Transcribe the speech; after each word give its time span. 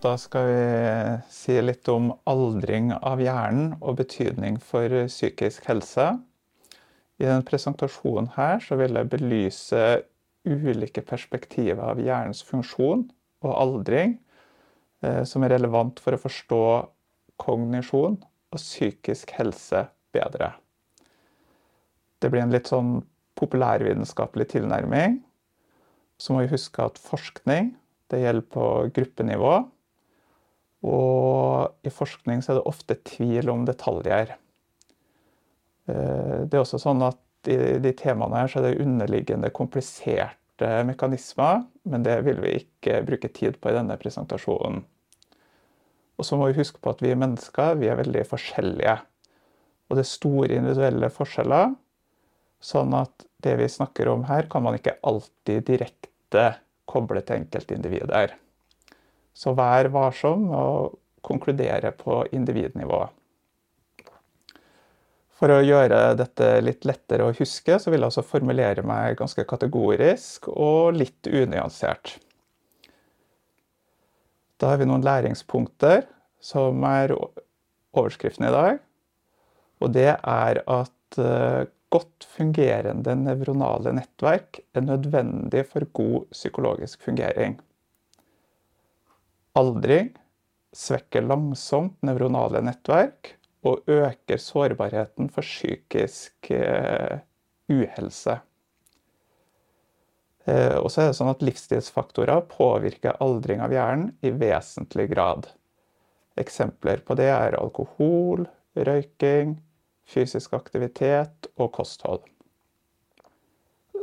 Da 0.00 0.14
skal 0.16 0.46
vi 0.48 0.60
si 1.28 1.58
litt 1.60 1.88
om 1.92 2.06
aldring 2.30 2.86
av 3.04 3.20
hjernen 3.20 3.74
og 3.84 3.98
betydning 3.98 4.54
for 4.64 4.88
psykisk 5.10 5.66
helse. 5.68 6.06
I 7.20 7.26
denne 7.26 7.44
presentasjonen 7.44 8.30
her 8.32 8.64
vil 8.80 8.96
jeg 8.96 9.10
belyse 9.12 9.82
ulike 10.48 11.02
perspektiver 11.04 11.82
av 11.92 12.00
hjernens 12.00 12.40
funksjon 12.48 13.02
og 13.44 13.52
aldring 13.52 14.14
eh, 15.04 15.20
som 15.28 15.44
er 15.44 15.52
relevant 15.52 16.00
for 16.00 16.16
å 16.16 16.22
forstå 16.22 16.62
kognisjon 17.44 18.16
og 18.16 18.56
psykisk 18.56 19.34
helse 19.36 19.82
bedre. 20.16 20.54
Det 22.24 22.30
blir 22.32 22.46
en 22.46 22.54
litt 22.56 22.72
sånn 22.72 23.02
populærvitenskapelig 23.36 24.48
tilnærming. 24.54 25.20
Så 26.16 26.32
må 26.32 26.46
vi 26.46 26.54
huske 26.54 26.88
at 26.88 26.96
forskning 27.00 27.74
det 28.08 28.22
gjelder 28.24 28.48
på 28.56 28.64
gruppenivå. 28.96 29.52
Og 30.86 31.86
i 31.86 31.92
forskning 31.92 32.40
så 32.42 32.52
er 32.52 32.60
det 32.60 32.68
ofte 32.70 32.96
tvil 33.04 33.50
om 33.52 33.66
detaljer. 33.68 34.36
Eh, 35.90 36.38
det 36.46 36.56
er 36.56 36.62
også 36.62 36.80
sånn 36.80 37.02
at 37.04 37.20
i 37.50 37.56
de 37.80 37.92
temaene 37.96 38.42
her 38.42 38.52
så 38.52 38.60
er 38.60 38.68
det 38.68 38.84
underliggende 38.84 39.52
kompliserte 39.56 40.70
mekanismer, 40.88 41.64
men 41.88 42.04
det 42.04 42.18
vil 42.26 42.40
vi 42.44 42.56
ikke 42.62 43.00
bruke 43.06 43.30
tid 43.32 43.56
på 43.60 43.70
i 43.70 43.76
denne 43.76 43.96
presentasjonen. 44.00 44.82
Og 46.20 46.26
så 46.28 46.36
må 46.36 46.50
vi 46.50 46.58
huske 46.58 46.80
på 46.84 46.92
at 46.92 47.00
vi 47.00 47.16
mennesker 47.16 47.78
vi 47.80 47.88
er 47.88 47.96
veldig 48.00 48.26
forskjellige. 48.28 48.98
Og 49.88 49.96
det 49.96 50.04
er 50.04 50.10
store 50.10 50.58
individuelle 50.58 51.08
forskjeller. 51.12 51.72
Sånn 52.60 52.92
at 52.92 53.24
det 53.40 53.56
vi 53.56 53.70
snakker 53.72 54.10
om 54.12 54.26
her, 54.28 54.44
kan 54.52 54.62
man 54.66 54.76
ikke 54.76 54.98
alltid 55.08 55.64
direkte 55.70 56.44
koble 56.90 57.22
til 57.24 57.40
enkeltindivider. 57.40 58.36
Så 59.34 59.54
vær 59.56 59.88
varsom 59.94 60.48
og 60.52 60.98
konkludere 61.24 61.92
på 61.96 62.24
individnivå. 62.34 63.04
For 65.40 65.52
å 65.54 65.62
gjøre 65.64 66.00
dette 66.20 66.48
litt 66.60 66.84
lettere 66.84 67.24
å 67.24 67.32
huske, 67.32 67.78
så 67.80 67.88
vil 67.88 68.02
jeg 68.02 68.10
altså 68.10 68.24
formulere 68.26 68.84
meg 68.84 69.16
ganske 69.20 69.46
kategorisk 69.48 70.50
og 70.52 70.98
litt 70.98 71.30
unyansert. 71.30 72.18
Da 74.60 74.74
har 74.74 74.80
vi 74.82 74.88
noen 74.90 75.04
læringspunkter 75.06 76.04
som 76.44 76.84
er 76.84 77.14
overskriften 77.16 78.50
i 78.50 78.52
dag. 78.52 78.82
Og 79.80 79.94
det 79.96 80.10
er 80.12 80.60
at 80.68 81.20
eh, 81.20 81.64
godt 81.88 82.26
fungerende 82.36 83.16
nevronale 83.16 83.94
nettverk 83.96 84.60
er 84.76 84.84
nødvendig 84.84 85.64
for 85.72 85.88
god 85.96 86.28
psykologisk 86.36 87.00
fungering. 87.08 87.56
Aldring 89.58 90.12
svekker 90.76 91.24
langsomt 91.26 91.96
nevronale 92.06 92.60
nettverk 92.62 93.32
og 93.66 93.88
øker 93.90 94.38
sårbarheten 94.40 95.28
for 95.34 95.44
psykisk 95.44 96.52
uh, 96.54 97.18
uhelse. 97.68 98.36
Uh, 100.46 100.78
og 100.78 100.86
så 100.88 101.02
er 101.02 101.10
det 101.10 101.16
sånn 101.18 101.32
at 101.32 101.42
Livsstilsfaktorer 101.44 102.46
påvirker 102.52 103.18
aldring 103.20 103.60
av 103.64 103.74
hjernen 103.74 104.12
i 104.22 104.30
vesentlig 104.30 105.10
grad. 105.10 105.48
Eksempler 106.40 107.02
på 107.04 107.16
det 107.18 107.28
er 107.34 107.58
alkohol, 107.58 108.46
røyking, 108.78 109.56
fysisk 110.06 110.54
aktivitet 110.56 111.50
og 111.58 111.72
kosthold. 111.74 112.22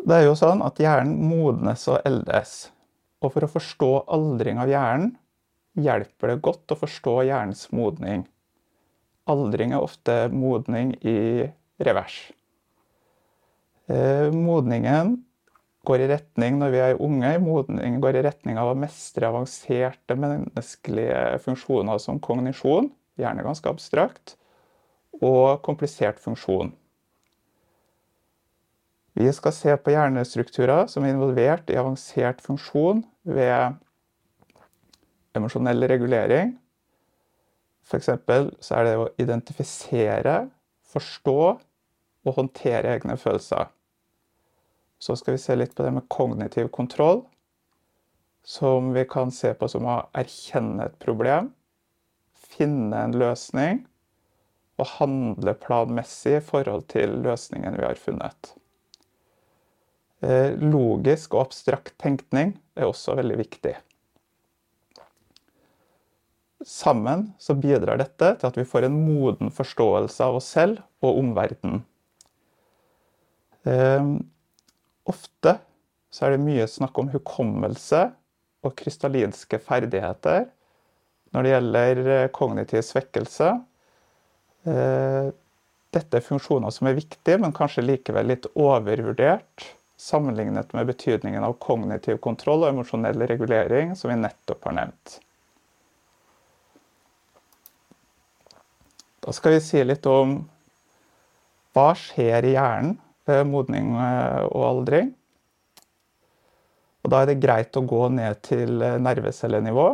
Det 0.07 0.19
er 0.19 0.27
jo 0.27 0.35
sånn 0.39 0.59
at 0.63 0.77
hjernen 0.79 1.23
modnes 1.31 1.87
og 1.89 2.03
eldes. 2.07 2.67
Og 3.23 3.31
for 3.33 3.47
å 3.47 3.49
forstå 3.51 3.89
aldring 4.13 4.59
av 4.61 4.69
hjernen 4.71 5.15
hjelper 5.77 6.33
det 6.33 6.41
godt 6.45 6.73
å 6.73 6.79
forstå 6.79 7.19
hjernens 7.27 7.67
modning. 7.75 8.25
Aldring 9.29 9.75
er 9.75 9.83
ofte 9.83 10.15
modning 10.33 10.93
i 11.05 11.47
revers. 11.83 12.17
Eh, 13.87 14.31
modningen 14.33 15.15
går 15.87 16.03
i 16.03 16.09
retning 16.11 16.57
når 16.59 16.73
vi 16.73 16.81
er 16.83 17.03
unge, 17.03 17.31
modningen 17.43 18.01
går 18.03 18.19
i 18.19 18.25
retning 18.25 18.59
av 18.59 18.73
å 18.73 18.79
mestre 18.79 19.29
avanserte 19.29 20.17
menneskelige 20.19 21.37
funksjoner 21.45 22.01
som 22.03 22.19
kognisjon, 22.23 22.89
gjerne 23.19 23.45
ganske 23.45 23.71
abstrakt, 23.71 24.35
og 25.23 25.63
komplisert 25.65 26.19
funksjon. 26.21 26.73
Vi 29.17 29.31
skal 29.33 29.53
se 29.55 29.73
på 29.81 29.95
hjernestrukturer 29.95 30.85
som 30.91 31.05
er 31.05 31.15
involvert 31.15 31.71
i 31.73 31.79
avansert 31.79 32.43
funksjon 32.43 33.01
ved 33.25 33.79
emosjonell 35.37 35.87
regulering. 35.89 36.55
F.eks. 37.87 38.09
så 38.59 38.75
er 38.75 38.85
det 38.87 38.95
å 38.99 39.07
identifisere, 39.21 40.37
forstå 40.91 41.39
og 42.27 42.35
håndtere 42.35 42.97
egne 42.97 43.15
følelser. 43.19 43.69
Så 44.99 45.15
skal 45.15 45.37
vi 45.37 45.41
se 45.41 45.55
litt 45.55 45.75
på 45.77 45.85
det 45.85 45.93
med 45.95 46.07
kognitiv 46.11 46.71
kontroll, 46.73 47.21
som 48.47 48.93
vi 48.95 49.03
kan 49.09 49.31
se 49.31 49.53
på 49.55 49.67
som 49.71 49.87
å 49.87 49.99
erkjenne 50.17 50.87
et 50.87 50.99
problem, 51.03 51.51
finne 52.57 53.03
en 53.03 53.15
løsning 53.19 53.83
og 54.77 54.93
handle 54.97 55.53
planmessig 55.57 56.37
i 56.37 56.45
forhold 56.45 56.87
til 56.93 57.17
løsningen 57.25 57.77
vi 57.77 57.85
har 57.85 57.99
funnet. 57.99 58.53
Eh, 60.21 60.55
logisk 60.57 61.35
og 61.35 61.47
abstrakt 61.47 61.93
tenkning 62.01 62.55
er 62.77 62.89
også 62.89 63.17
veldig 63.19 63.37
viktig. 63.41 63.75
Sammen 66.65 67.31
så 67.37 67.53
bidrar 67.53 67.99
dette 68.01 68.31
til 68.39 68.49
at 68.49 68.57
vi 68.57 68.65
får 68.65 68.87
en 68.87 68.97
moden 69.05 69.51
forståelse 69.53 70.25
av 70.25 70.39
oss 70.39 70.49
selv 70.55 70.81
og 71.05 71.19
omverdenen. 71.21 71.83
Eh, 73.67 74.09
ofte 75.05 75.57
så 76.09 76.25
er 76.25 76.33
det 76.33 76.45
mye 76.45 76.65
snakk 76.71 76.97
om 76.97 77.11
hukommelse 77.13 78.07
og 78.65 78.75
krystallinske 78.79 79.59
ferdigheter 79.61 80.47
når 81.35 81.43
det 81.43 81.51
gjelder 81.51 82.01
eh, 82.15 82.29
kognitiv 82.33 82.81
svekkelse. 82.87 83.51
Eh, 84.67 85.29
dette 85.93 86.19
er 86.19 86.25
funksjoner 86.25 86.73
som 86.73 86.89
er 86.89 86.97
viktige, 86.97 87.37
men 87.41 87.55
kanskje 87.55 87.85
likevel 87.85 88.31
litt 88.31 88.49
overvurdert 88.55 89.67
sammenlignet 89.97 90.73
med 90.77 90.89
betydningen 90.89 91.45
av 91.45 91.57
kognitiv 91.63 92.19
kontroll 92.23 92.65
og 92.65 92.73
emosjonell 92.73 93.23
regulering, 93.29 93.95
som 93.97 94.11
vi 94.11 94.19
nettopp 94.19 94.67
har 94.69 94.77
nevnt. 94.77 95.19
Da 99.27 99.33
skal 99.35 99.57
vi 99.57 99.59
si 99.59 99.81
litt 99.83 100.05
om 100.07 100.37
hva 101.75 101.89
skjer 101.99 102.45
i 102.47 102.53
hjernen 102.53 102.93
ved 103.27 103.41
modning 103.49 103.89
eh, 103.99 104.45
og 104.47 104.61
aldring. 104.69 105.09
Og 107.03 107.11
da 107.11 107.19
er 107.19 107.27
det 107.33 107.41
greit 107.43 107.75
å 107.75 107.83
gå 107.83 108.05
ned 108.15 108.39
til 108.47 108.79
eh, 108.79 108.95
nervecellenivå. 109.03 109.87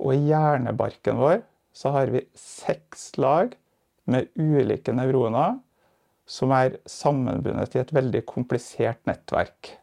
Og 0.00 0.14
i 0.14 0.30
hjernebarken 0.30 1.20
vår 1.20 1.42
så 1.76 1.92
har 1.98 2.14
vi 2.14 2.22
seks 2.32 3.10
lag 3.20 3.52
med 4.08 4.32
ulike 4.40 4.94
nevroner 4.96 5.58
som 6.24 6.56
er 6.56 6.78
sammenbundet 6.88 7.76
i 7.76 7.82
et 7.82 7.92
veldig 7.92 8.24
komplisert 8.32 9.02
nettverk. 9.10 9.74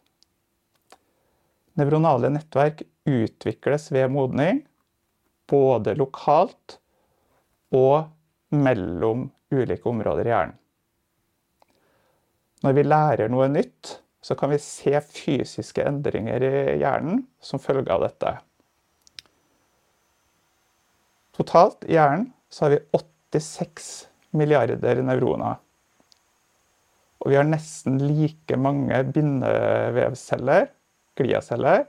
Nevronale 1.78 2.34
nettverk 2.34 2.82
utvikles 3.06 3.92
ved 3.94 4.10
modning, 4.18 4.64
både 5.46 5.94
lokalt 6.02 6.80
og 7.70 8.15
mellom 8.64 9.30
ulike 9.54 9.90
områder 9.90 10.28
i 10.28 10.34
hjernen. 10.34 10.58
Når 12.66 12.74
vi 12.74 12.84
lærer 12.88 13.30
noe 13.30 13.48
nytt, 13.52 14.00
så 14.26 14.34
kan 14.38 14.50
vi 14.50 14.58
se 14.62 14.98
fysiske 15.06 15.84
endringer 15.86 16.42
i 16.42 16.80
hjernen 16.82 17.26
som 17.44 17.62
følge 17.62 17.94
av 17.94 18.02
dette. 18.08 18.32
Totalt 21.36 21.86
i 21.86 21.94
hjernen 21.98 22.32
så 22.50 22.66
har 22.66 22.74
vi 22.74 22.82
86 22.96 23.92
milliarder 24.40 25.02
nevroner. 25.06 25.60
Og 27.22 27.32
vi 27.32 27.38
har 27.38 27.46
nesten 27.48 28.00
like 28.02 28.58
mange 28.58 28.98
bindevevceller, 29.14 30.72
gliaceller. 31.18 31.86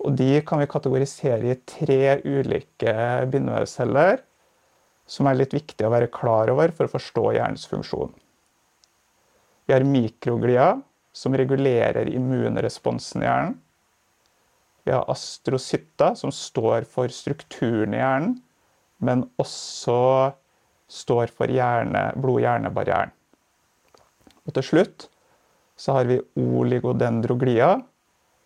Og 0.00 0.16
de 0.16 0.40
kan 0.44 0.60
vi 0.60 0.68
kategorisere 0.68 1.52
i 1.52 1.60
tre 1.68 2.18
ulike 2.24 2.94
bindevevceller 3.32 4.20
som 5.10 5.26
er 5.26 5.40
litt 5.40 5.54
viktig 5.56 5.86
å 5.86 5.92
være 5.92 6.10
klar 6.14 6.52
over 6.52 6.70
for 6.74 6.86
å 6.86 6.92
forstå 6.92 7.24
hjernens 7.34 7.66
funksjon. 7.70 8.12
Vi 9.66 9.74
har 9.74 9.86
mikroglia, 9.86 10.76
som 11.12 11.34
regulerer 11.34 12.06
immunresponsen 12.06 13.24
i 13.24 13.26
hjernen. 13.26 13.56
Vi 14.86 14.94
har 14.94 15.08
astrocytta, 15.10 16.12
som 16.16 16.30
står 16.34 16.86
for 16.88 17.10
strukturen 17.12 17.94
i 17.94 18.00
hjernen, 18.00 18.36
men 19.02 19.24
også 19.40 19.96
står 20.90 21.32
for 21.34 21.50
blod- 22.18 22.44
og 24.46 24.54
til 24.56 24.66
slutt 24.66 25.08
har 25.94 26.08
vi 26.08 26.18
oligodendroglia, 26.36 27.80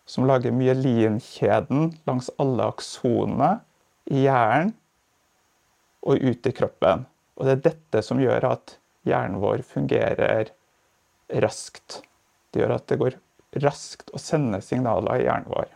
som 0.05 0.27
lager 0.29 0.53
myelinkjeden 0.53 1.89
langs 2.07 2.29
alle 2.39 2.69
aksonene 2.71 3.49
i 4.13 4.25
hjernen 4.27 4.73
og 6.05 6.21
ut 6.21 6.47
i 6.47 6.53
kroppen. 6.55 7.05
Og 7.35 7.47
det 7.47 7.55
er 7.55 7.63
dette 7.71 8.03
som 8.05 8.21
gjør 8.21 8.47
at 8.53 8.77
hjernen 9.05 9.41
vår 9.41 9.63
fungerer 9.67 10.51
raskt. 11.43 12.01
Det 12.51 12.61
gjør 12.61 12.77
at 12.77 12.87
det 12.91 12.99
går 13.01 13.17
raskt 13.63 14.11
å 14.13 14.21
sende 14.21 14.61
signaler 14.63 15.21
i 15.21 15.27
hjernen 15.27 15.51
vår. 15.51 15.71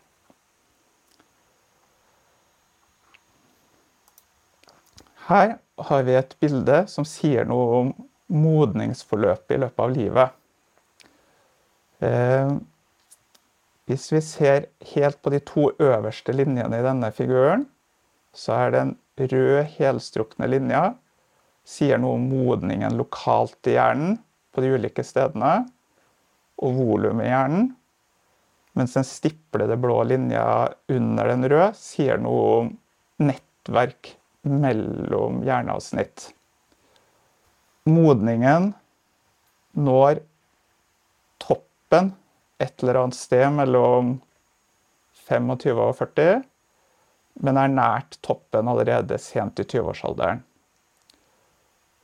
Her 5.30 5.58
har 5.90 6.06
vi 6.08 6.16
et 6.18 6.34
bilde 6.42 6.84
som 6.90 7.06
sier 7.06 7.46
noe 7.46 7.82
om 7.84 7.92
modningsforløpet 8.34 9.56
i 9.56 9.60
løpet 9.62 9.84
av 9.84 9.94
livet. 9.94 10.36
Eh, 12.06 12.54
hvis 13.90 14.08
vi 14.14 14.22
ser 14.26 14.68
helt 14.94 15.20
på 15.22 15.34
de 15.34 15.42
to 15.46 15.70
øverste 15.82 16.34
linjene 16.34 16.78
i 16.78 16.86
denne 16.86 17.12
figuren, 17.14 17.68
så 18.34 18.58
er 18.58 18.74
det 18.74 18.82
en 18.82 18.96
rød, 19.20 19.66
helstrukne 19.76 20.48
linja 20.50 20.84
sier 21.70 22.00
noe 22.02 22.18
om 22.18 22.30
modningen 22.32 22.96
lokalt 22.98 23.70
i 23.70 23.76
hjernen 23.76 24.18
på 24.56 24.64
de 24.64 24.72
ulike 24.74 25.06
stedene, 25.06 25.68
og 26.60 26.80
volumet 26.80 27.28
i 27.28 27.30
hjernen. 27.30 27.68
Mens 28.78 28.96
den 28.98 29.06
stiplede 29.08 29.78
blå 29.82 30.02
linja 30.08 30.44
under 30.92 31.30
den 31.32 31.46
røde 31.52 31.70
sier 31.78 32.20
noe 32.22 32.44
om 32.60 32.72
nettverk 33.22 34.14
mellom 34.48 35.44
hjerneavsnitt. 35.46 36.30
Modningen 37.90 38.72
når 39.78 40.24
toppen 41.42 42.14
et 42.60 42.82
eller 42.82 43.04
annet 43.04 43.18
sted 43.18 43.46
mellom 43.56 44.18
25 45.30 45.80
og 45.84 45.94
40, 46.00 46.42
men 47.44 47.60
er 47.60 47.72
nært 47.72 48.20
toppen 48.26 48.70
allerede 48.72 49.18
sent 49.22 49.60
i 49.62 49.66
20-årsalderen. 49.68 50.44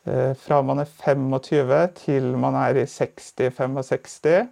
Eh, 0.06 0.34
fra 0.38 0.62
man 0.62 0.84
er 0.84 0.90
25 0.90 1.82
til 2.00 2.32
man 2.40 2.56
er 2.60 2.78
i 2.78 2.86
60-65, 2.86 4.48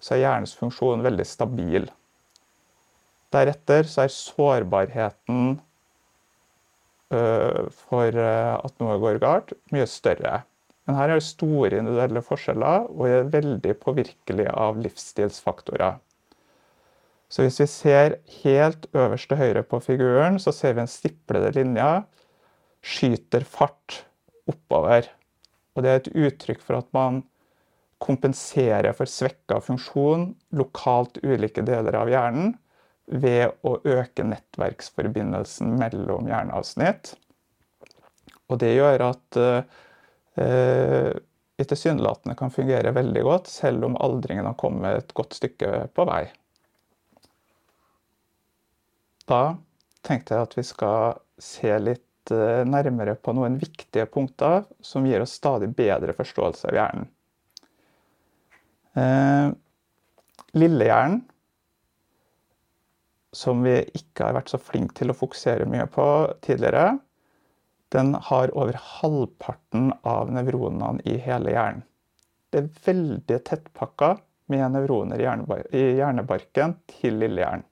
så 0.00 0.14
er 0.14 0.22
hjernens 0.22 0.56
funksjon 0.56 1.04
veldig 1.04 1.26
stabil. 1.28 1.88
Deretter 3.34 3.84
så 3.84 4.06
er 4.06 4.14
sårbarheten 4.14 5.58
eh, 7.12 7.64
for 7.84 8.08
eh, 8.08 8.54
at 8.56 8.78
noe 8.80 8.96
går 9.02 9.20
galt, 9.22 9.52
mye 9.74 9.86
større. 9.90 10.42
Men 10.88 10.96
her 10.96 11.12
er 11.12 11.20
det 11.20 11.28
store 11.28 11.82
individuelle 11.82 12.24
forskjeller 12.24 12.88
og 12.88 13.04
er 13.10 13.32
veldig 13.34 13.74
påvirkelig 13.82 14.48
av 14.54 14.78
livsstilsfaktorer. 14.80 15.98
Så 17.28 17.44
hvis 17.44 17.60
vi 17.60 17.66
ser 17.68 18.16
helt 18.42 18.86
øverst 18.96 19.28
til 19.28 19.40
høyre 19.40 19.62
på 19.68 19.80
figuren, 19.84 20.38
så 20.40 20.52
ser 20.54 20.76
vi 20.76 20.84
en 20.84 20.90
stiplede 20.90 21.52
linje 21.56 21.88
skyter 22.84 23.44
fart 23.44 24.02
oppover. 24.48 25.10
Og 25.76 25.84
det 25.84 25.90
er 25.90 26.00
et 26.00 26.14
uttrykk 26.14 26.62
for 26.64 26.80
at 26.80 26.88
man 26.96 27.22
kompenserer 28.02 28.94
for 28.96 29.10
svekka 29.10 29.58
funksjon 29.64 30.30
lokalt 30.56 31.18
ulike 31.26 31.64
deler 31.66 31.98
av 31.98 32.10
hjernen 32.12 32.54
ved 33.08 33.56
å 33.66 33.78
øke 33.88 34.24
nettverksforbindelsen 34.26 35.74
mellom 35.80 36.28
hjerneavsnitt. 36.30 37.14
Og 38.48 38.60
det 38.62 38.74
gjør 38.76 39.04
at 39.10 39.38
eh, 39.40 41.12
vi 41.58 41.66
tilsynelatende 41.66 42.36
kan 42.38 42.52
fungere 42.54 42.94
veldig 42.96 43.24
godt, 43.26 43.48
selv 43.50 43.88
om 43.88 43.96
aldringen 44.00 44.46
har 44.46 44.56
kommet 44.60 45.02
et 45.02 45.16
godt 45.16 45.36
stykke 45.36 45.88
på 45.96 46.06
vei. 46.08 46.28
Da 49.28 49.42
tenkte 50.06 50.34
jeg 50.34 50.46
at 50.46 50.54
vi 50.56 50.64
skal 50.64 51.18
se 51.42 51.72
litt 51.82 52.32
eh, 52.32 52.64
nærmere 52.68 53.14
på 53.20 53.34
noen 53.36 53.58
viktige 53.60 54.06
punkter 54.10 54.64
som 54.84 55.06
gir 55.06 55.22
oss 55.24 55.36
stadig 55.38 55.70
bedre 55.76 56.14
forståelse 56.16 56.70
av 56.70 56.78
hjernen. 56.78 57.08
Eh, 58.98 59.50
lillehjernen, 60.56 61.20
som 63.36 63.60
vi 63.62 63.76
ikke 63.94 64.24
har 64.24 64.38
vært 64.38 64.50
så 64.50 64.58
flinke 64.58 64.96
til 64.96 65.12
å 65.12 65.18
fokusere 65.18 65.68
mye 65.68 65.84
på 65.92 66.06
tidligere, 66.42 66.96
den 67.92 68.14
har 68.28 68.52
over 68.56 68.76
halvparten 68.98 69.92
av 70.08 70.32
nevronene 70.32 71.04
i 71.08 71.18
hele 71.24 71.52
hjernen. 71.52 71.84
Det 72.48 72.62
er 72.62 72.72
veldig 72.86 73.38
tettpakka 73.44 74.14
med 74.48 74.72
nevroner 74.72 75.20
i 75.20 75.84
hjernebarken 76.00 76.78
til 76.88 77.20
lillehjernen. 77.20 77.66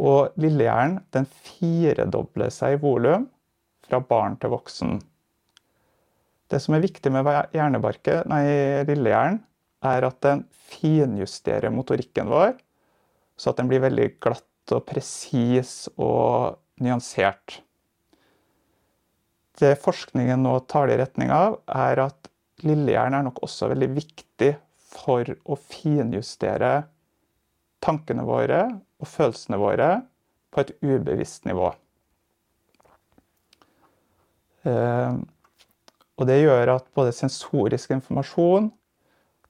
Og 0.00 0.36
lillehjernen 0.40 1.02
den 1.12 1.26
firedobler 1.28 2.52
seg 2.54 2.76
i 2.76 2.82
volum 2.82 3.26
fra 3.86 4.00
barn 4.00 4.38
til 4.40 4.54
voksen. 4.54 5.00
Det 6.48 6.60
som 6.60 6.76
er 6.76 6.84
viktig 6.84 7.12
med 7.12 7.28
lillehjernen, 8.88 9.42
er 9.82 10.04
at 10.06 10.18
den 10.22 10.44
finjusterer 10.70 11.72
motorikken 11.74 12.28
vår, 12.30 12.54
så 13.34 13.50
at 13.50 13.58
den 13.58 13.70
blir 13.70 13.82
veldig 13.82 14.12
glatt 14.22 14.74
og 14.76 14.84
presis 14.86 15.88
og 15.96 16.60
nyansert 16.82 17.58
det 19.62 19.78
forskningen 19.82 20.42
nå 20.42 20.58
tar 20.70 20.90
i 20.90 20.98
retning 21.00 21.32
av, 21.34 21.60
er 21.66 22.00
at 22.06 22.30
lillehjernen 22.66 23.20
er 23.20 23.26
nok 23.28 23.42
også 23.44 23.70
veldig 23.72 23.90
viktig 23.94 24.52
for 24.92 25.26
å 25.26 25.58
finjustere 25.58 26.72
tankene 27.82 28.24
våre 28.26 28.64
og 29.02 29.10
følelsene 29.10 29.58
våre 29.60 29.90
på 30.52 30.62
et 30.62 30.72
ubevisst 30.84 31.46
nivå. 31.48 31.72
Eh, 34.68 35.18
og 36.20 36.28
det 36.28 36.38
gjør 36.42 36.76
at 36.76 36.88
både 36.94 37.14
sensorisk 37.16 37.94
informasjon, 37.96 38.70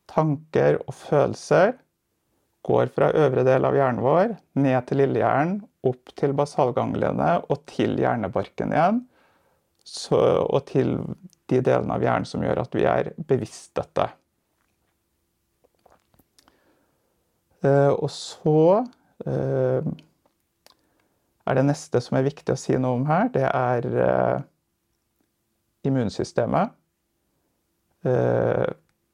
tanker 0.08 0.78
og 0.86 0.94
følelser 0.96 1.74
går 2.66 2.92
fra 2.94 3.10
øvre 3.18 3.44
del 3.46 3.66
av 3.66 3.76
hjernen 3.76 4.02
vår 4.04 4.34
ned 4.62 4.88
til 4.88 5.02
lillehjernen, 5.02 5.60
opp 5.82 6.12
til 6.14 6.34
basalganglene 6.38 7.32
og 7.50 7.64
til 7.66 7.96
hjernebarken 7.98 8.70
igjen 8.70 9.00
så, 9.84 10.18
og 10.46 10.62
til 10.70 10.94
de 11.50 11.58
delene 11.58 11.96
av 11.96 12.04
hjernen 12.04 12.28
som 12.28 12.44
gjør 12.44 12.62
at 12.62 12.76
vi 12.76 12.84
er 12.86 13.10
bevisst 13.18 13.72
dette. 13.78 14.06
Uh, 17.62 17.94
og 17.94 18.08
så 18.10 18.82
er 21.42 21.58
det 21.58 21.64
neste 21.66 22.00
som 22.02 22.16
er 22.18 22.26
viktig 22.26 22.54
å 22.54 22.60
si 22.60 22.76
noe 22.78 22.98
om 22.98 23.06
her, 23.08 23.28
det 23.34 23.46
er 23.48 23.88
uh, 23.92 24.38
immunsystemet. 25.86 26.78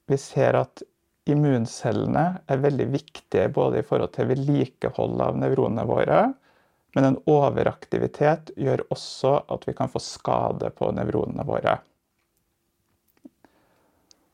vi 0.09 0.17
ser 0.17 0.55
at 0.57 0.81
immuncellene 1.29 2.25
er 2.49 2.61
veldig 2.63 2.87
viktige 2.89 3.49
både 3.53 3.79
i 3.79 3.85
forhold 3.85 4.15
til 4.15 4.29
vedlikehold 4.31 5.21
av 5.21 5.37
nevronene 5.37 5.85
våre, 5.85 6.21
men 6.97 7.05
en 7.05 7.19
overaktivitet 7.29 8.49
gjør 8.57 8.81
også 8.89 9.35
at 9.53 9.67
vi 9.69 9.75
kan 9.77 9.91
få 9.91 10.01
skade 10.01 10.71
på 10.73 10.89
nevronene 10.97 11.45
våre. 11.45 11.77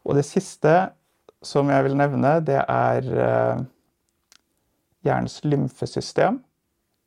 Og 0.05 0.15
det 0.15 0.23
siste 0.27 0.75
som 1.45 1.69
jeg 1.69 1.87
vil 1.87 1.97
nevne, 1.99 2.37
det 2.45 2.61
er 2.61 3.09
hjernens 5.05 5.39
lymfesystem. 5.45 6.41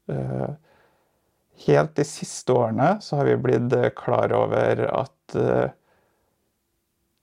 Uh, 0.08 0.54
helt 1.66 1.94
de 1.98 2.06
siste 2.06 2.54
årene 2.54 2.96
så 3.04 3.18
har 3.18 3.28
vi 3.28 3.36
blitt 3.42 3.74
klar 3.98 4.32
over 4.36 4.84
at 4.88 5.36
uh, 5.36 5.68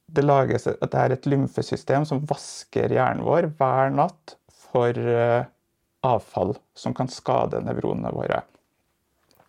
det, 0.05 0.25
lages, 0.25 0.67
at 0.67 0.91
det 0.91 1.01
er 1.01 1.15
et 1.15 1.29
lymfesystem 1.29 2.05
som 2.07 2.23
vasker 2.29 2.93
hjernen 2.93 3.25
vår 3.25 3.49
hver 3.57 3.95
natt 3.95 4.37
for 4.67 4.99
avfall 6.05 6.53
som 6.77 6.93
kan 6.93 7.09
skade 7.09 7.59
nevronene 7.65 8.11
våre. 8.13 8.43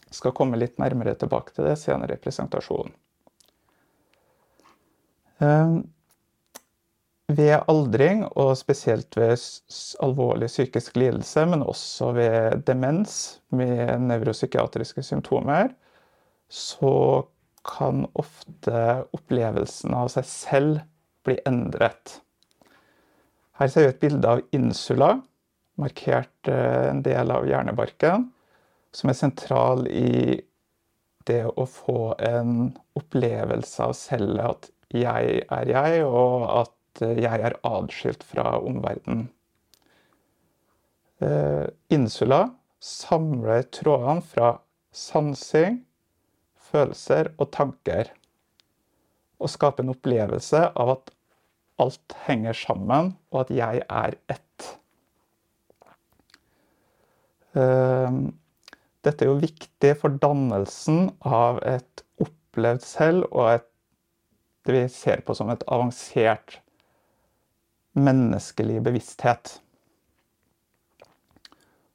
Jeg 0.07 0.19
skal 0.21 0.35
komme 0.39 0.59
litt 0.59 0.79
nærmere 0.81 1.17
tilbake 1.19 1.53
til 1.53 1.67
det 1.69 1.77
senere 1.81 2.17
i 2.17 2.23
presentasjonen. 2.23 2.95
Ved 7.27 7.57
aldring, 7.67 8.23
og 8.39 8.53
spesielt 8.59 9.17
ved 9.19 9.35
alvorlig 10.05 10.47
psykisk 10.47 10.97
lidelse, 10.97 11.43
men 11.51 11.65
også 11.67 12.13
ved 12.15 12.61
demens 12.69 13.41
med 13.51 13.99
nevropsykiatriske 14.07 15.03
symptomer, 15.03 15.73
så 16.47 17.27
kan 17.67 18.05
ofte 18.15 18.83
opplevelsen 19.17 19.97
av 19.99 20.13
seg 20.15 20.29
selv 20.31 20.79
bli 21.27 21.35
endret. 21.51 22.21
Her 23.59 23.73
ser 23.73 23.89
vi 23.89 23.91
et 23.95 24.03
bilde 24.05 24.37
av 24.37 24.45
insula, 24.55 25.17
markert 25.81 26.51
eh, 26.51 26.91
en 26.93 27.03
del 27.05 27.33
av 27.35 27.47
hjernebarken 27.49 28.29
som 28.97 29.11
er 29.11 29.19
sentral 29.19 29.85
i 29.91 30.39
det 31.27 31.43
å 31.49 31.67
få 31.69 32.15
en 32.23 32.71
opplevelse 32.97 33.83
av 33.83 33.97
selv 33.99 34.41
at 34.45 34.71
jeg 34.95 35.43
er 35.43 35.71
jeg, 35.73 36.05
og 36.07 36.47
at 36.63 36.76
jeg 37.01 37.43
er 37.49 37.59
adskilt 37.67 38.25
fra 38.27 38.57
omverdenen. 38.59 39.29
Eh, 41.25 41.67
insula 41.93 42.43
samler 42.83 43.65
trådene 43.73 44.25
fra 44.25 44.57
sansing, 44.93 45.81
følelser 46.71 47.33
og 47.39 47.51
tanker. 47.57 48.11
Og 49.41 49.53
skaper 49.53 49.85
en 49.85 49.93
opplevelse 49.93 50.63
av 50.77 50.97
at 50.97 51.13
alt 51.83 52.17
henger 52.25 52.57
sammen, 52.57 53.15
og 53.33 53.45
at 53.45 53.53
jeg 53.53 53.83
er 53.85 54.17
ett. 54.33 54.69
Eh, 57.57 58.21
dette 59.07 59.25
er 59.25 59.31
jo 59.31 59.41
viktig 59.41 59.93
for 60.01 60.21
dannelsen 60.21 61.11
av 61.25 61.61
et 61.65 62.05
opplevd 62.21 62.85
selv 62.85 63.29
og 63.31 63.53
et, 63.55 63.69
det 64.67 64.75
vi 64.75 64.87
ser 64.91 65.21
på 65.23 65.37
som 65.37 65.53
et 65.53 65.63
avansert 65.71 66.59
menneskelig 67.97 68.83
bevissthet. 68.85 69.57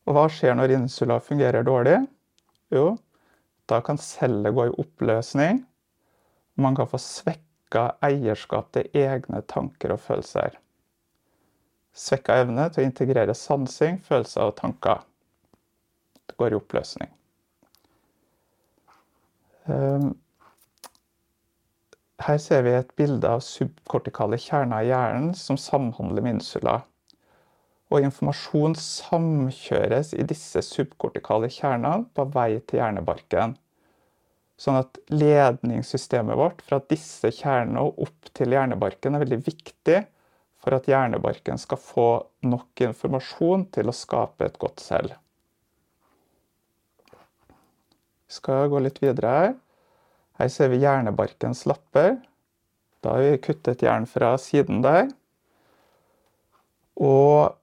Og 0.10 0.18
hva 0.18 0.26
skjer 0.34 0.58
når 0.58 0.76
insula 0.76 1.20
fungerer 1.24 1.66
dårlig? 1.66 2.00
Jo, 2.74 2.96
da 3.70 3.82
kan 3.86 4.00
celler 4.02 4.54
gå 4.56 4.68
i 4.68 4.74
oppløsning. 4.82 5.62
Man 6.60 6.76
kan 6.76 6.90
få 6.90 7.00
svekka 7.02 7.92
eierskap 8.04 8.74
til 8.76 8.90
egne 8.98 9.44
tanker 9.48 9.94
og 9.96 10.02
følelser. 10.04 10.58
Svekka 11.92 12.40
evne 12.42 12.68
til 12.72 12.84
å 12.84 12.88
integrere 12.88 13.36
sansing, 13.36 14.00
følelser 14.04 14.48
og 14.48 14.58
tanker. 14.60 15.04
Det 16.28 16.38
går 16.40 16.54
i 16.54 16.60
oppløsning. 16.60 17.12
Ehm, 19.70 20.14
her 22.26 22.38
ser 22.42 22.64
vi 22.66 22.74
et 22.76 22.94
bilde 23.00 23.28
av 23.28 23.42
subkortikale 23.46 24.40
kjerner 24.42 24.86
i 24.86 24.92
hjernen 24.92 25.34
som 25.38 25.60
samhandler 25.60 26.24
med 26.26 26.40
insula. 26.40 26.82
Og 27.92 28.06
informasjon 28.06 28.78
samkjøres 28.80 30.14
i 30.16 30.24
disse 30.28 30.64
subkortikale 30.64 31.50
kjernene 31.52 32.08
på 32.16 32.26
vei 32.36 32.62
til 32.64 32.80
hjernebarken. 32.80 33.58
Sånn 34.62 34.78
at 34.78 35.00
ledningssystemet 35.10 36.38
vårt 36.38 36.62
fra 36.68 36.80
disse 36.92 37.32
kjernene 37.34 37.82
og 37.88 38.04
opp 38.06 38.30
til 38.38 38.54
hjernebarken 38.54 39.18
er 39.18 39.24
veldig 39.26 39.42
viktig 39.48 40.04
for 40.62 40.78
at 40.78 40.88
hjernebarken 40.90 41.58
skal 41.58 41.82
få 41.82 42.08
nok 42.46 42.84
informasjon 42.86 43.66
til 43.74 43.90
å 43.90 43.98
skape 43.98 44.46
et 44.46 44.60
godt 44.62 44.84
selv. 44.84 45.18
Vi 48.30 48.38
skal 48.38 48.70
gå 48.72 48.80
litt 48.86 49.02
videre 49.02 49.36
her. 49.36 49.56
Her 50.42 50.50
ser 50.50 50.72
vi 50.74 50.80
hjernebarkens 50.82 51.68
lapper. 51.70 52.16
Da 53.06 53.12
har 53.14 53.22
vi 53.22 53.42
kuttet 53.46 53.84
jern 53.86 54.08
fra 54.10 54.32
siden 54.42 54.80
der. 54.82 55.12
Og 56.98 57.54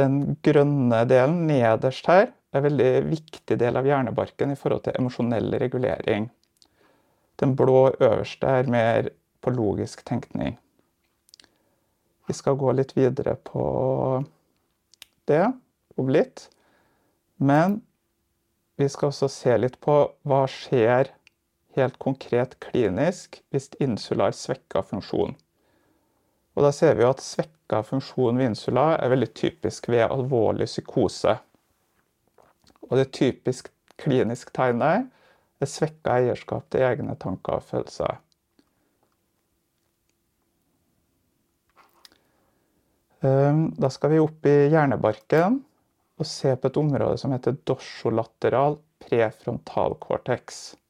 den 0.00 0.38
grønne 0.44 1.02
delen 1.08 1.42
nederst 1.50 2.08
her 2.08 2.30
er 2.30 2.62
en 2.62 2.64
veldig 2.64 2.92
viktig 3.10 3.58
del 3.60 3.76
av 3.76 3.84
hjernebarken 3.84 4.54
i 4.54 4.56
forhold 4.56 4.86
til 4.86 4.96
emosjonell 4.96 5.52
regulering. 5.60 6.30
Den 7.42 7.52
blå 7.58 7.90
øverste 7.92 8.54
er 8.60 8.70
mer 8.72 9.10
på 9.44 9.52
logisk 9.52 10.04
tenkning. 10.08 10.56
Vi 12.24 12.36
skal 12.36 12.56
gå 12.56 12.72
litt 12.72 12.94
videre 12.96 13.34
på 13.36 13.66
det 15.28 15.42
om 16.00 16.08
litt. 16.08 16.46
Men 17.36 17.82
vi 18.80 18.88
skal 18.88 19.12
også 19.12 19.28
se 19.28 19.58
litt 19.60 19.76
på 19.84 19.98
hva 20.24 20.40
skjer 20.48 21.12
helt 21.76 21.98
konkret 22.02 22.58
klinisk 22.62 23.40
hvis 23.50 23.70
insula 23.82 24.30
er 24.30 24.38
svekka 24.38 24.82
funksjon. 24.86 25.34
Og 26.54 26.62
da 26.66 26.70
ser 26.74 26.94
vi 26.98 27.06
at 27.06 27.22
svekka 27.22 27.82
funksjon 27.86 28.38
ved 28.38 28.52
insula 28.52 28.92
er 28.96 29.10
veldig 29.10 29.30
typisk 29.34 29.88
ved 29.90 30.06
alvorlig 30.06 30.68
psykose. 30.70 31.38
Og 32.90 32.98
det 33.00 33.10
typisk 33.16 33.72
klinisk 33.98 34.52
tegnet 34.54 35.08
er 35.62 35.70
svekka 35.70 36.20
eierskap 36.20 36.68
til 36.70 36.86
egne 36.86 37.16
tanker 37.18 37.58
og 37.58 37.66
følelser. 37.66 38.20
Ehm, 43.24 43.70
da 43.80 43.88
skal 43.90 44.12
vi 44.12 44.20
opp 44.20 44.46
i 44.46 44.56
hjernebarken 44.68 45.62
og 46.20 46.28
se 46.28 46.52
på 46.54 46.68
et 46.68 46.78
område 46.78 47.18
som 47.18 47.32
heter 47.32 47.56
dorsolateral 47.66 48.76
prefrontalcortex. 49.02 50.64
Ehm, 50.74 50.83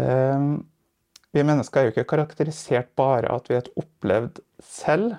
vi 0.00 1.42
mennesker 1.46 1.80
er 1.80 1.88
jo 1.88 1.94
ikke 1.94 2.08
karakterisert 2.12 2.92
bare 2.98 3.30
at 3.34 3.50
vi 3.50 3.56
er 3.56 3.64
et 3.64 3.72
opplevd 3.78 4.40
selv, 4.64 5.14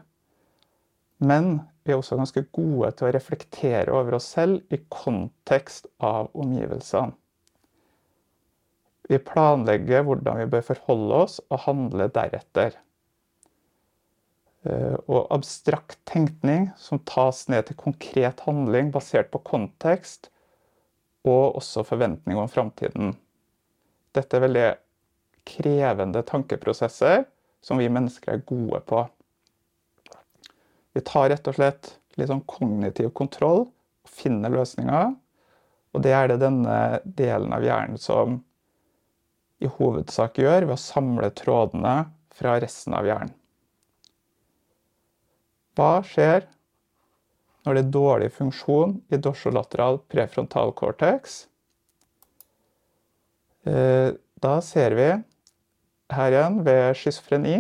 men 1.21 1.59
vi 1.85 1.93
er 1.93 2.01
også 2.01 2.17
ganske 2.19 2.43
gode 2.53 2.91
til 2.97 3.07
å 3.07 3.13
reflektere 3.15 3.93
over 3.95 4.17
oss 4.17 4.29
selv 4.35 4.61
i 4.73 4.79
kontekst 4.91 5.89
av 6.03 6.29
omgivelsene. 6.37 7.15
Vi 9.11 9.17
planlegger 9.27 10.05
hvordan 10.07 10.39
vi 10.39 10.51
bør 10.53 10.63
forholde 10.69 11.17
oss 11.25 11.39
og 11.49 11.65
handle 11.65 12.07
deretter. 12.15 12.77
Ehm, 14.63 14.99
og 15.09 15.25
abstrakt 15.33 15.97
tenkning 16.07 16.69
som 16.79 17.01
tas 17.09 17.47
ned 17.51 17.65
til 17.67 17.79
konkret 17.81 18.43
handling 18.45 18.91
basert 18.93 19.31
på 19.33 19.41
kontekst, 19.51 20.29
og 21.27 21.57
også 21.59 21.83
forventning 21.85 22.39
om 22.39 22.49
framtiden. 22.49 23.15
Dette 24.15 24.37
er 24.37 24.45
veldig 24.45 24.67
krevende 25.47 26.21
tankeprosesser 26.27 27.25
som 27.63 27.79
vi 27.81 27.89
mennesker 27.89 28.35
er 28.35 28.45
gode 28.47 28.81
på. 28.89 29.03
Vi 30.91 31.03
tar 31.07 31.29
rett 31.31 31.47
og 31.47 31.57
slett 31.57 31.91
litt 32.19 32.29
sånn 32.31 32.43
kognitiv 32.49 33.11
kontroll 33.15 33.65
og 33.69 34.11
finner 34.11 34.51
løsninger. 34.51 35.13
Og 35.91 36.03
det 36.03 36.13
er 36.15 36.31
det 36.31 36.41
denne 36.43 36.77
delen 37.05 37.53
av 37.55 37.63
hjernen 37.65 37.99
som 38.01 38.39
i 39.61 39.69
hovedsak 39.69 40.39
gjør 40.41 40.65
ved 40.65 40.75
å 40.75 40.81
samle 40.81 41.29
trådene 41.37 41.95
fra 42.33 42.57
resten 42.63 42.95
av 42.97 43.07
hjernen. 43.07 43.35
Hva 45.77 46.01
skjer 46.03 46.47
når 47.65 47.77
det 47.77 47.83
er 47.83 47.93
dårlig 47.93 48.29
funksjon 48.33 48.95
i 49.13 49.19
dorsolateral 49.21 49.99
prefrontal 50.11 50.73
cortex. 50.77 51.45
Eh, 53.67 54.13
da 54.41 54.55
ser 54.65 54.95
vi 54.97 55.09
her 56.11 56.33
igjen 56.33 56.61
ved 56.65 56.95
schizofreni, 56.97 57.57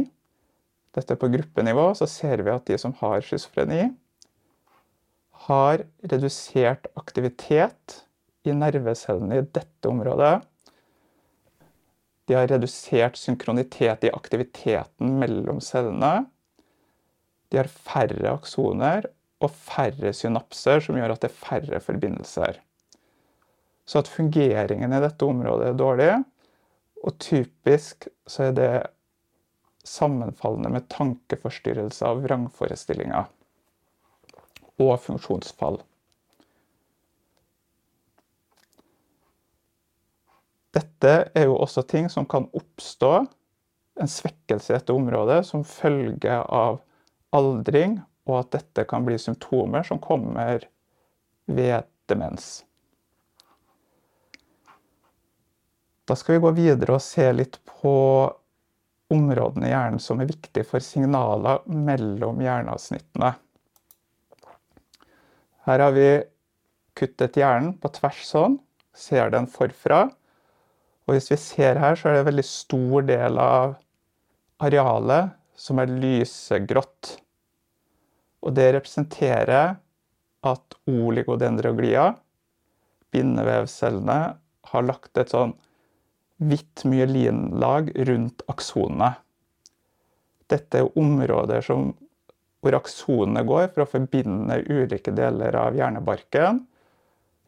dette 0.95 1.15
på 1.15 1.29
gruppenivå, 1.31 1.91
så 1.95 2.07
ser 2.09 2.41
vi 2.43 2.51
at 2.51 2.65
de 2.67 2.77
som 2.81 2.95
har 2.99 3.21
schizofreni, 3.23 3.91
har 5.47 5.83
redusert 6.11 6.89
aktivitet 6.99 8.01
i 8.45 8.53
nervecellene 8.53 9.39
i 9.39 9.45
dette 9.45 9.89
området. 9.89 10.41
De 12.29 12.37
har 12.37 12.49
redusert 12.51 13.17
synkronitet 13.19 14.05
i 14.05 14.13
aktiviteten 14.13 15.17
mellom 15.21 15.61
cellene. 15.63 16.27
De 17.51 17.59
har 17.59 17.69
færre 17.71 18.35
aksoner 18.35 19.09
og 19.41 19.51
færre 19.51 20.13
synapser, 20.15 20.83
som 20.83 20.97
gjør 20.97 21.15
at 21.15 21.23
det 21.23 21.31
er 21.31 21.39
færre 21.41 21.81
forbindelser. 21.83 22.61
Så 23.91 23.99
at 23.99 24.07
fungeringen 24.07 24.93
i 24.93 24.99
dette 25.03 25.27
området 25.27 25.65
er 25.67 25.73
dårlig, 25.75 26.11
og 27.03 27.17
typisk 27.19 28.07
så 28.29 28.45
er 28.47 28.53
det 28.55 28.69
sammenfallende 29.83 30.71
med 30.71 30.87
tankeforstyrrelser 30.93 32.07
av 32.07 32.21
vrangforestillinger 32.23 33.27
og 34.79 34.93
funksjonsfall. 35.03 35.81
Dette 40.71 41.13
er 41.35 41.49
jo 41.49 41.59
også 41.59 41.83
ting 41.83 42.07
som 42.13 42.29
kan 42.31 42.47
oppstå, 42.55 43.11
en 43.99 44.07
svekkelse 44.07 44.71
i 44.71 44.77
dette 44.77 44.95
området, 44.95 45.41
som 45.51 45.67
følge 45.67 46.39
av 46.47 46.79
aldring 47.35 47.99
og 48.29 48.37
at 48.39 48.55
dette 48.55 48.87
kan 48.87 49.03
bli 49.03 49.19
symptomer 49.19 49.83
som 49.83 49.99
kommer 49.99 50.63
ved 51.51 51.89
demens. 52.07 52.61
Da 56.09 56.17
skal 56.17 56.37
vi 56.37 56.43
gå 56.45 56.51
videre 56.57 56.97
og 56.97 57.03
se 57.05 57.27
litt 57.33 57.59
på 57.67 57.93
områdene 59.11 59.67
i 59.67 59.73
hjernen 59.73 60.01
som 60.01 60.21
er 60.23 60.29
viktige 60.29 60.65
for 60.67 60.83
signaler 60.83 61.61
mellom 61.67 62.41
hjerneavsnittene. 62.41 63.33
Her 65.67 65.83
har 65.85 65.93
vi 65.93 66.07
kuttet 66.97 67.37
hjernen 67.37 67.75
på 67.79 67.91
tvers 67.93 68.23
sånn, 68.27 68.57
ser 68.97 69.29
den 69.33 69.47
forfra. 69.51 70.07
Og 71.07 71.15
hvis 71.15 71.31
vi 71.31 71.37
ser 71.39 71.79
her, 71.81 71.97
så 71.97 72.09
er 72.09 72.17
det 72.17 72.23
en 72.23 72.31
veldig 72.31 72.47
stor 72.47 73.05
del 73.07 73.39
av 73.41 73.75
arealet 74.61 75.35
som 75.57 75.81
er 75.81 75.91
lysegrått. 75.91 77.15
Og 78.41 78.55
det 78.57 78.71
representerer 78.73 79.75
at 80.41 80.77
oligodendroglia, 80.89 82.11
bindevevcellene, 83.13 84.19
har 84.71 84.85
lagt 84.87 85.19
et 85.19 85.33
sånn 85.33 85.53
hvitt 86.41 86.85
myelinlag 86.89 87.91
rundt 88.09 88.43
aksonene. 88.51 89.13
Dette 90.51 90.81
er 90.81 90.97
områder 90.99 91.63
som 91.65 91.91
hvor 92.61 92.77
aksonene 92.77 93.43
går 93.47 93.71
for 93.73 93.85
å 93.85 93.89
forbinde 93.89 94.59
ulike 94.69 95.13
deler 95.17 95.55
av 95.57 95.77
hjernebarken. 95.77 96.61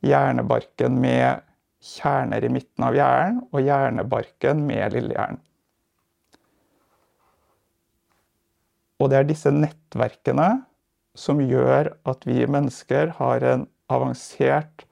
Hjernebarken 0.03 0.97
med 1.01 1.43
kjerner 1.83 2.45
i 2.45 2.51
midten 2.51 2.85
av 2.88 2.95
hjernen, 2.97 3.41
og 3.51 3.62
hjernebarken 3.62 4.63
med 4.65 4.95
lillehjernen. 4.95 5.41
Og 9.03 9.12
det 9.12 9.19
er 9.19 9.27
disse 9.27 9.51
nettverkene 9.51 10.63
som 11.19 11.41
gjør 11.43 11.91
at 12.09 12.23
vi 12.25 12.45
mennesker 12.47 13.12
har 13.19 13.43
en 13.45 13.65
avansert 13.91 14.85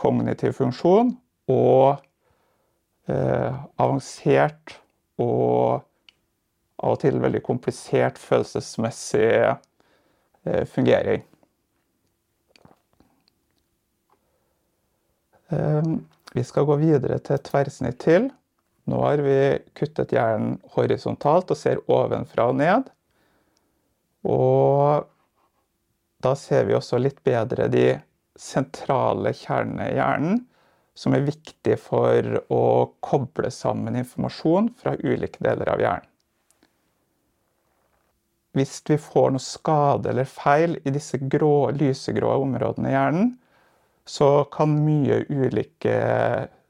kognitiv 0.00 0.56
funksjon 0.58 1.14
og 1.52 2.00
avansert 3.10 4.76
og 5.20 5.82
av 6.80 6.94
og 6.94 7.00
til 7.02 7.20
veldig 7.20 7.42
komplisert 7.44 8.18
følelsesmessig 8.20 9.26
eh, 9.44 10.64
fungering. 10.68 11.24
Eh, 15.52 15.90
vi 16.32 16.44
skal 16.46 16.68
gå 16.68 16.78
videre 16.80 17.18
til 17.20 17.36
et 17.36 17.46
tverrsnitt 17.50 18.00
til. 18.00 18.30
Nå 18.88 19.02
har 19.04 19.22
vi 19.24 19.36
kuttet 19.76 20.14
hjernen 20.16 20.56
horisontalt 20.74 21.52
og 21.52 21.58
ser 21.58 21.82
ovenfra 21.90 22.48
og 22.50 22.56
ned. 22.62 22.88
Og 24.24 25.04
da 26.24 26.36
ser 26.36 26.66
vi 26.68 26.76
også 26.76 27.00
litt 27.00 27.20
bedre 27.24 27.68
de 27.72 27.92
sentrale 28.40 29.34
kjernene 29.36 29.90
i 29.90 29.98
hjernen, 29.98 30.40
som 30.94 31.14
er 31.14 31.26
viktig 31.26 31.76
for 31.80 32.40
å 32.52 32.64
koble 33.04 33.50
sammen 33.54 33.98
informasjon 34.00 34.72
fra 34.80 34.96
ulike 35.00 35.42
deler 35.44 35.70
av 35.72 35.82
hjernen. 35.82 36.06
Hvis 38.58 38.80
vi 38.88 38.96
får 38.98 39.30
noe 39.30 39.42
skade 39.42 40.10
eller 40.10 40.26
feil 40.26 40.74
i 40.82 40.90
disse 40.90 41.20
grå, 41.30 41.70
lysegrå 41.70 42.32
områdene 42.42 42.90
i 42.90 42.96
hjernen, 42.96 43.28
så 44.10 44.42
kan 44.50 44.72
mye 44.82 45.20
ulike 45.30 45.94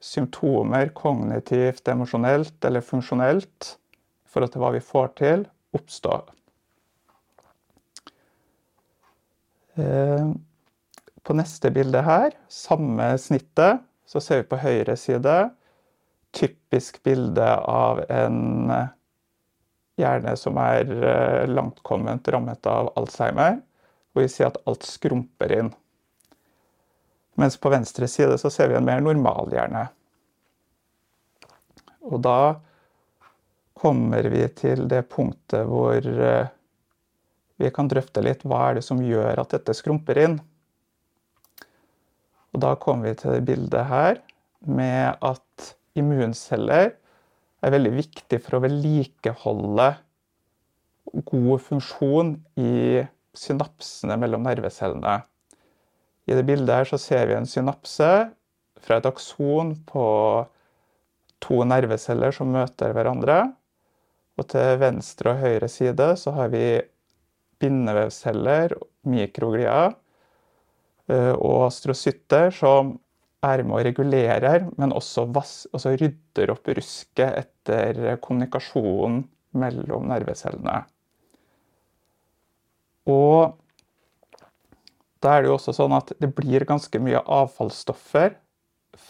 symptomer, 0.00 0.90
kognitivt, 0.96 1.88
emosjonelt 1.88 2.68
eller 2.68 2.84
funksjonelt, 2.84 3.70
i 4.24 4.32
forhold 4.32 4.52
til 4.52 4.64
hva 4.64 4.74
vi 4.76 4.84
får 4.84 5.08
til, 5.20 5.46
oppstå. 5.76 6.18
Eh, 9.80 10.30
på 11.24 11.36
neste 11.36 11.72
bilde 11.72 12.04
her, 12.04 12.36
samme 12.52 13.12
snittet, 13.20 13.86
så 14.10 14.20
ser 14.22 14.42
vi 14.42 14.48
på 14.50 14.58
høyre 14.58 14.96
side 14.98 15.34
typisk 16.34 16.98
bilde 17.06 17.46
av 17.70 18.02
en 18.10 18.70
eh, 18.74 18.88
hjerne 20.02 20.34
som 20.38 20.58
er 20.62 20.90
eh, 20.90 21.44
langtkomment 21.50 22.28
rammet 22.34 22.66
av 22.66 22.90
Alzheimer, 22.98 23.60
hvor 24.10 24.26
vi 24.26 24.32
sier 24.32 24.50
at 24.50 24.58
alt 24.66 24.86
skrumper 24.86 25.54
inn. 25.54 25.70
Mens 27.38 27.54
på 27.60 27.70
venstre 27.70 28.08
side 28.10 28.34
så 28.42 28.50
ser 28.50 28.70
vi 28.70 28.78
en 28.78 28.86
mer 28.86 29.02
normal 29.04 29.54
hjerne. 29.54 29.86
Og 32.10 32.18
da 32.26 32.40
kommer 33.78 34.26
vi 34.32 34.42
til 34.58 34.88
det 34.90 35.04
punktet 35.12 35.68
hvor 35.70 36.04
vi 37.60 37.70
kan 37.72 37.88
drøfte 37.88 38.22
litt 38.24 38.42
hva 38.48 38.70
er 38.70 38.78
det 38.80 38.84
som 38.84 39.00
gjør 39.04 39.40
at 39.40 39.54
dette 39.54 39.76
skrumper 39.76 40.18
inn. 40.20 40.38
Og 42.54 42.62
da 42.64 42.74
kommer 42.80 43.10
vi 43.10 43.18
til 43.20 43.36
det 43.36 43.46
bildet 43.48 43.86
her 43.90 44.20
med 44.66 45.20
at 45.24 45.70
immunceller 45.98 46.92
er 47.60 47.74
veldig 47.74 47.92
viktig 47.96 48.40
for 48.42 48.58
å 48.58 48.64
vedlikeholde 48.64 49.88
god 51.26 51.62
funksjon 51.64 52.34
i 52.60 53.02
synapsene 53.36 54.16
mellom 54.20 54.44
nervecellene. 54.46 55.20
I 56.30 56.36
det 56.36 56.46
bildet 56.46 56.74
her 56.74 56.88
så 56.88 56.98
ser 57.00 57.26
vi 57.30 57.36
en 57.38 57.48
synapse 57.48 58.10
fra 58.80 58.98
et 58.98 59.08
akson 59.08 59.74
på 59.88 60.04
to 61.42 61.62
nerveceller 61.66 62.34
som 62.34 62.52
møter 62.54 62.94
hverandre. 62.96 63.42
Og 64.38 64.46
til 64.52 64.78
venstre 64.80 65.34
og 65.34 65.42
høyre 65.42 65.68
side 65.68 66.12
så 66.20 66.32
har 66.36 66.52
vi 66.52 66.64
bindevevceller, 67.60 68.72
mikroglier 69.10 69.90
eh, 69.90 69.96
og 71.10 71.66
astrocytter 71.66 72.52
som 72.54 72.94
er 73.42 73.62
med 73.64 73.78
og 73.78 73.84
regulerer, 73.88 74.66
men 74.78 74.92
også, 74.92 75.24
vass, 75.32 75.54
også 75.72 75.94
rydder 75.96 76.52
opp 76.52 76.68
rusket 76.76 77.38
etter 77.40 78.18
kommunikasjonen 78.22 79.22
mellom 79.60 80.08
nervecellene. 80.10 80.82
Og 83.10 83.56
da 85.20 85.34
er 85.34 85.42
det 85.42 85.50
jo 85.50 85.56
også 85.56 85.74
sånn 85.76 85.96
at 85.96 86.12
det 86.20 86.30
blir 86.36 86.64
ganske 86.68 87.00
mye 87.02 87.20
avfallsstoffer 87.20 88.36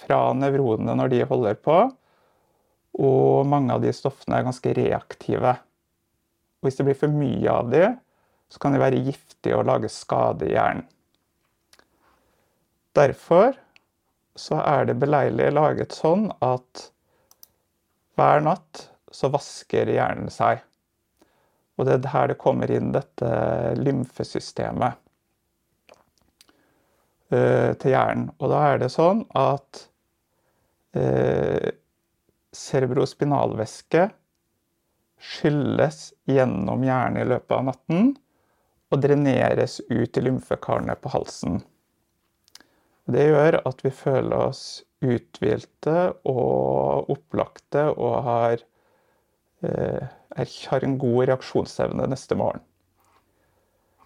fra 0.00 0.20
nevronene 0.36 0.96
når 0.98 1.12
de 1.12 1.26
holder 1.26 1.58
på. 1.62 1.80
Og 3.00 3.46
mange 3.46 3.74
av 3.74 3.82
de 3.84 3.92
stoffene 3.94 4.38
er 4.38 4.46
ganske 4.46 4.72
reaktive. 4.78 5.56
Og 6.60 6.66
hvis 6.66 6.78
det 6.78 6.86
blir 6.88 6.98
for 6.98 7.14
mye 7.14 7.50
av 7.50 7.70
de, 7.72 7.84
så 8.50 8.62
kan 8.62 8.74
de 8.74 8.82
være 8.82 9.02
giftige 9.06 9.58
og 9.58 9.68
lage 9.68 9.90
skade 9.92 10.48
i 10.48 10.54
hjernen. 10.56 10.86
Derfor 12.96 13.54
så 14.38 14.60
er 14.64 14.88
det 14.88 14.98
beleilig 15.02 15.50
laget 15.52 15.94
sånn 15.94 16.28
at 16.42 16.88
hver 18.18 18.42
natt 18.44 18.86
så 19.14 19.30
vasker 19.32 19.90
hjernen 19.90 20.30
seg. 20.32 20.62
Og 21.78 21.86
det 21.88 21.96
er 21.96 22.12
her 22.12 22.30
det 22.30 22.40
kommer 22.40 22.70
inn 22.72 22.90
dette 22.92 23.30
lymfesystemet 23.78 24.98
uh, 27.32 27.72
til 27.80 27.94
hjernen. 27.94 28.28
Og 28.38 28.52
da 28.52 28.62
er 28.72 28.82
det 28.82 28.90
sånn 28.92 29.24
at 29.38 29.84
uh, 30.98 31.70
cerebrospinalvæske 32.56 34.08
skylles 35.20 36.10
gjennom 36.28 36.84
hjernen 36.84 37.22
i 37.22 37.28
løpet 37.28 37.56
av 37.56 37.66
natten 37.70 38.14
og 38.90 39.02
dreneres 39.04 39.78
ut 39.88 40.16
i 40.16 40.24
lymfekarene 40.24 40.96
på 40.98 41.12
halsen. 41.12 41.60
Det 43.10 43.26
gjør 43.26 43.60
at 43.66 43.84
vi 43.84 43.90
føler 43.94 44.36
oss 44.36 44.64
uthvilte 45.00 45.96
og 46.28 47.10
opplagte 47.10 47.86
og 47.90 48.16
har, 48.26 48.64
eh, 49.64 50.10
har 50.70 50.84
en 50.84 50.98
god 51.00 51.30
reaksjonsevne 51.30 52.06
neste 52.10 52.36
morgen. 52.38 52.62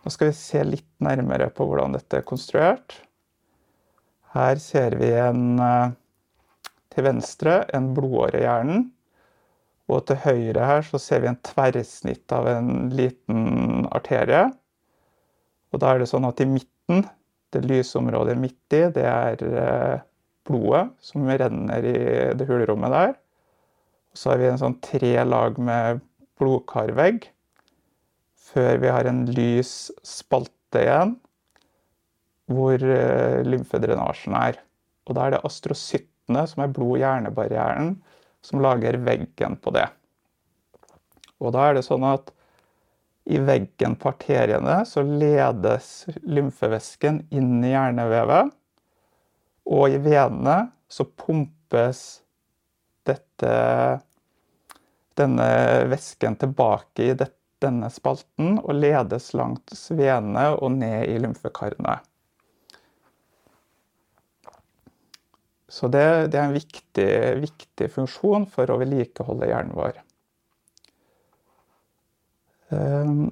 Nå 0.05 0.13
skal 0.13 0.31
vi 0.31 0.37
se 0.39 0.63
litt 0.65 0.91
nærmere 1.01 1.51
på 1.51 1.67
hvordan 1.69 1.97
dette 1.97 2.21
er 2.21 2.29
konstruert. 2.29 2.99
Her 4.35 4.57
ser 4.61 4.97
vi 5.01 5.13
en, 5.17 5.59
eh, 5.61 5.93
til 6.91 7.05
venstre 7.05 7.65
en 7.75 7.95
blodåre 7.95 8.41
i 8.41 8.45
hjernen. 8.45 8.91
Og 9.89 10.07
til 10.07 10.17
høyre 10.17 10.65
her 10.65 10.83
så 10.83 10.99
ser 11.01 11.21
vi 11.21 11.29
en 11.29 11.41
tverrsnitt 11.45 12.33
av 12.33 12.47
en 12.49 12.91
liten 12.91 13.87
arterie. 13.93 14.47
Og 15.73 15.81
da 15.81 15.93
er 15.93 15.99
det 16.01 16.09
sånn 16.09 16.25
at 16.29 16.41
i 16.41 16.49
midten, 16.49 17.05
lysområdet 17.63 18.37
midt 18.41 18.77
i, 18.77 18.83
det 18.95 19.05
er 19.07 19.45
eh, 19.45 20.03
blodet 20.49 20.89
som 21.05 21.29
renner 21.29 21.87
i 21.87 21.99
det 22.37 22.49
hulrommet 22.49 22.93
der. 22.95 23.15
Så 24.15 24.33
har 24.33 24.41
vi 24.41 24.51
en 24.51 24.61
sånn 24.61 24.79
tre 24.85 25.15
lag 25.27 25.59
med 25.59 26.03
blodkarvegg. 26.41 27.29
Før 28.55 28.79
vi 28.83 28.93
har 28.93 29.09
en 29.11 29.25
lys 29.35 29.91
spalte 30.07 30.83
igjen, 30.85 31.17
hvor 32.51 32.79
eh, 32.79 33.41
lymfedrenasjen 33.47 34.37
er. 34.39 34.61
Og 35.09 35.17
da 35.17 35.27
er 35.27 35.37
det 35.37 35.45
astrocyttene, 35.49 36.45
som 36.49 36.65
er 36.65 36.73
blod-hjernebarrieren, 36.77 37.95
som 38.45 38.63
lager 38.63 39.01
veggen 39.03 39.57
på 39.61 39.73
det. 39.75 39.89
Og 41.43 41.55
da 41.57 41.69
er 41.69 41.79
det 41.79 41.87
sånn 41.87 42.05
at 42.07 42.31
i 43.25 43.39
veggen 43.41 43.97
på 43.97 44.11
arteriene 44.13 44.83
så 44.89 45.03
ledes 45.05 46.05
lymfevæsken 46.29 47.23
inn 47.33 47.65
i 47.65 47.73
hjernevevet. 47.73 48.53
Og 49.65 49.95
i 49.95 50.01
venene 50.05 50.59
så 50.93 51.07
pumpes 51.09 52.03
dette, 53.09 53.55
denne 55.17 55.49
væsken 55.89 56.37
tilbake 56.41 57.09
i 57.09 57.17
det, 57.17 57.31
denne 57.65 57.89
spalten 57.93 58.59
og 58.61 58.75
ledes 58.77 59.31
langs 59.37 59.87
venene 59.95 60.51
og 60.59 60.75
ned 60.77 61.09
i 61.09 61.17
lymfekarene. 61.23 61.97
Så 65.75 65.89
det, 65.91 66.05
det 66.31 66.39
er 66.39 66.45
en 66.47 66.55
viktig, 66.55 67.13
viktig 67.43 67.89
funksjon 67.91 68.45
for 68.53 68.71
å 68.71 68.77
vedlikeholde 68.79 69.49
hjernen 69.49 69.75
vår. 69.75 69.97
Ehm, 72.75 73.25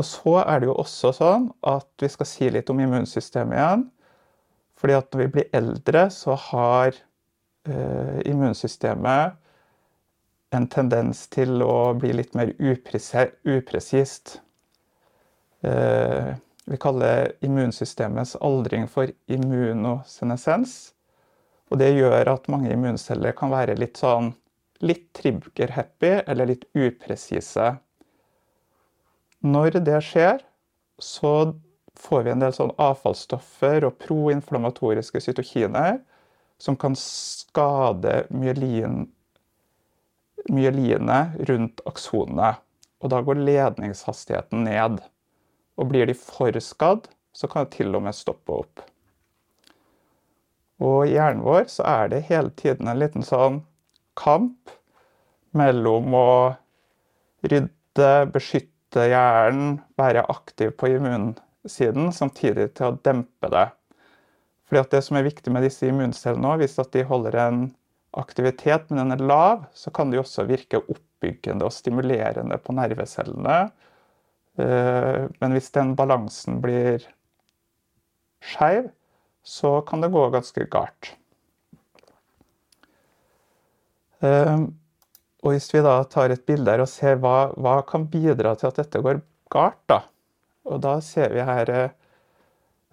og 0.00 0.06
så 0.08 0.38
er 0.46 0.60
det 0.62 0.70
jo 0.70 0.76
også 0.80 1.12
sånn 1.12 1.50
at 1.68 1.88
vi 2.00 2.08
skal 2.08 2.28
si 2.28 2.48
litt 2.52 2.70
om 2.72 2.80
immunsystemet 2.80 3.58
igjen. 3.58 3.86
Fordi 4.80 4.96
at 4.96 5.10
når 5.12 5.20
vi 5.20 5.32
blir 5.34 5.50
eldre, 5.58 6.06
så 6.08 6.38
har 6.40 6.94
uh, 7.68 8.20
immunsystemet 8.24 9.36
en 10.56 10.66
tendens 10.72 11.26
til 11.30 11.60
å 11.62 11.92
bli 11.98 12.14
litt 12.16 12.32
mer 12.34 12.52
upresist. 12.58 14.40
eh, 15.62 16.32
Vi 16.64 16.76
kaller 16.76 17.32
immunsystemets 17.40 18.36
aldring 18.40 18.88
for 18.88 19.10
immunosenesens. 19.30 20.92
Og 21.70 21.78
det 21.78 21.92
gjør 21.94 22.32
at 22.34 22.48
mange 22.50 22.72
immunceller 22.72 23.34
kan 23.38 23.50
være 23.50 23.78
litt 23.78 24.00
sånn 24.00 24.32
litt 24.82 25.12
trigger-happy 25.14 26.12
eller 26.26 26.50
litt 26.50 26.66
upresise. 26.74 27.76
Når 29.40 29.78
det 29.86 30.00
skjer, 30.04 30.42
så 31.00 31.54
får 31.96 32.24
vi 32.26 32.32
en 32.34 32.42
del 32.44 32.52
sånn 32.52 32.74
avfallsstoffer 32.80 33.86
og 33.88 33.96
proinflammatoriske 34.02 35.22
cytokiner 35.24 36.00
som 36.60 36.76
kan 36.76 36.96
skade 36.98 38.26
myelin, 38.28 39.06
myelinet 40.52 41.40
rundt 41.48 41.80
aksonene. 41.88 42.52
Og 43.00 43.12
da 43.14 43.22
går 43.24 43.40
ledningshastigheten 43.40 44.66
ned. 44.68 45.00
Og 45.80 45.88
blir 45.88 46.04
de 46.10 46.16
for 46.16 46.52
skadd, 46.60 47.08
så 47.32 47.48
kan 47.48 47.64
det 47.64 47.78
til 47.78 47.96
og 47.96 48.04
med 48.04 48.16
stoppe 48.16 48.58
opp. 48.60 48.82
Og 50.84 51.06
i 51.08 51.14
hjernen 51.14 51.44
vår 51.44 51.64
så 51.72 51.86
er 51.88 52.12
det 52.12 52.26
hele 52.28 52.52
tiden 52.60 52.88
en 52.88 53.00
liten 53.00 53.24
sånn 53.24 53.62
kamp 54.20 54.72
mellom 55.56 56.12
å 56.16 56.28
rydde, 57.48 58.10
beskytte 58.32 58.79
hjernen, 58.96 59.78
være 59.98 60.26
aktiv 60.32 60.72
på 60.78 60.90
immunsiden, 60.96 62.10
samtidig 62.12 62.72
til 62.74 62.90
å 62.90 62.98
dempe 63.04 63.50
det. 63.52 63.68
Fordi 64.66 64.80
at 64.80 64.90
Det 64.90 65.02
som 65.02 65.18
er 65.18 65.26
viktig 65.26 65.52
med 65.52 65.64
disse 65.66 65.86
immuncellene, 65.86 66.56
hvis 66.60 66.78
at 66.78 66.92
de 66.94 67.04
holder 67.06 67.36
en 67.42 67.62
aktivitet, 68.18 68.90
men 68.90 69.04
den 69.04 69.14
er 69.16 69.24
lav, 69.26 69.64
så 69.74 69.90
kan 69.90 70.10
de 70.10 70.18
også 70.18 70.46
virke 70.48 70.82
oppbyggende 70.82 71.66
og 71.66 71.74
stimulerende 71.74 72.58
på 72.58 72.74
nervecellene. 72.74 73.70
Eh, 74.58 75.26
men 75.40 75.54
hvis 75.54 75.70
den 75.74 75.94
balansen 75.98 76.60
blir 76.62 77.06
skeiv, 78.42 78.90
så 79.42 79.80
kan 79.86 80.02
det 80.02 80.12
gå 80.14 80.26
ganske 80.34 80.66
galt. 80.70 81.14
Eh, 85.40 85.46
og 85.46 85.54
hvis 85.54 85.70
vi 85.74 85.80
da 85.80 86.04
tar 86.04 86.30
et 86.30 86.46
bilde 86.46 86.70
her 86.70 86.82
og 86.84 86.88
ser 86.88 87.16
hva, 87.20 87.50
hva 87.56 87.80
kan 87.88 88.06
bidra 88.10 88.54
til 88.56 88.70
at 88.70 88.76
dette 88.76 89.00
går 89.00 89.20
galt, 89.50 89.80
da. 89.88 90.02
Og 90.68 90.80
da 90.84 91.00
ser 91.00 91.32
vi 91.32 91.40
her 91.40 91.70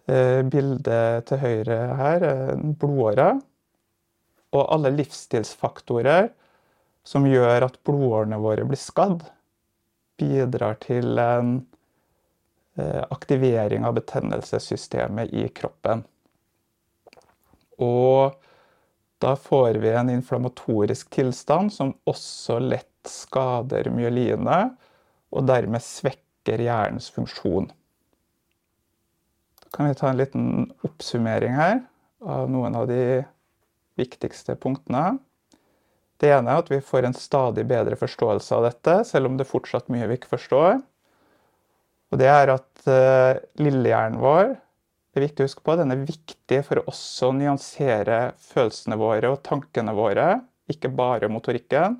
eh, 0.07 0.41
bildet 0.47 1.27
til 1.27 1.37
høyre 1.37 1.79
her, 1.99 2.27
en 2.55 2.75
blodåre. 2.79 3.39
Og 4.55 4.63
alle 4.73 4.93
livsstilsfaktorer 4.95 6.29
som 7.07 7.27
gjør 7.27 7.67
at 7.67 7.79
blodårene 7.87 8.39
våre 8.39 8.65
blir 8.67 8.79
skadd, 8.79 9.25
bidrar 10.17 10.79
til 10.81 11.19
en 11.21 11.51
eh, 12.79 13.03
aktivering 13.11 13.85
av 13.85 13.99
betennelsessystemet 13.99 15.35
i 15.35 15.47
kroppen. 15.53 16.03
Og 17.83 18.33
da 19.23 19.35
får 19.35 19.79
vi 19.81 19.89
en 19.89 20.09
inflammatorisk 20.09 21.09
tilstand 21.09 21.73
som 21.73 21.95
også 22.05 22.59
lett 22.61 23.09
skader 23.09 23.89
myelinet, 23.93 24.75
og 25.33 25.47
dermed 25.47 25.83
svekker 25.83 26.61
hjernens 26.61 27.09
funksjon. 27.13 27.69
Da 29.63 29.71
kan 29.73 29.89
vi 29.89 29.97
ta 29.99 30.11
en 30.11 30.19
liten 30.19 30.45
oppsummering 30.85 31.55
her 31.57 31.81
av 32.23 32.51
noen 32.51 32.77
av 32.77 32.87
de 32.89 33.23
viktigste 33.97 34.55
punktene. 34.61 35.17
Det 36.21 36.29
ene 36.33 36.53
er 36.53 36.61
at 36.61 36.69
vi 36.71 36.79
får 36.81 37.07
en 37.07 37.17
stadig 37.17 37.65
bedre 37.69 37.97
forståelse 37.99 38.55
av 38.57 38.69
dette, 38.69 38.99
selv 39.09 39.29
om 39.29 39.37
det 39.37 39.45
er 39.45 39.51
fortsatt 39.51 39.89
mye 39.93 40.07
vi 40.09 40.17
ikke 40.17 40.35
forstår. 40.37 40.79
Og 42.13 42.21
det 42.21 42.29
er 42.31 42.53
at 42.53 42.87
uh, 42.87 43.37
lillehjernen 43.59 44.21
vår 44.21 44.55
det 45.17 45.23
er 45.23 45.31
viktig 45.31 45.43
å 45.43 45.47
huske 45.49 45.63
på. 45.65 45.75
Den 45.79 45.93
er 45.93 46.03
viktig 46.05 46.59
for 46.67 46.83
å 46.85 47.31
nyansere 47.33 48.19
følelsene 48.51 48.97
våre 48.99 49.31
og 49.33 49.41
tankene 49.45 49.95
våre, 49.97 50.27
ikke 50.69 50.91
bare 50.93 51.29
motorikken. 51.31 51.97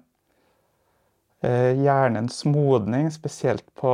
Eh, 1.42 1.74
hjernens 1.82 2.44
modning, 2.46 3.10
spesielt 3.14 3.66
på 3.78 3.94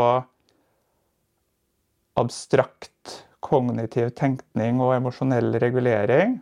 abstrakt 2.19 3.23
kognitiv 3.43 4.11
tenkning 4.19 4.79
og 4.83 4.93
emosjonell 4.97 5.55
regulering, 5.59 6.37